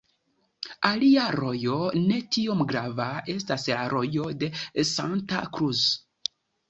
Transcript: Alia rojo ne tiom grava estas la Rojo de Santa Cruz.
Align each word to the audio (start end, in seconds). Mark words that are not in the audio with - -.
Alia 0.87 1.25
rojo 1.35 1.75
ne 2.07 2.17
tiom 2.37 2.65
grava 2.71 3.09
estas 3.35 3.67
la 3.73 3.85
Rojo 3.93 4.29
de 4.45 4.51
Santa 4.95 5.43
Cruz. 5.59 5.85